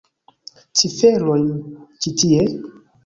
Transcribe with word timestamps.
Ciferojn 0.79 1.45
ĉi 2.07 2.15
tie? 2.23 2.43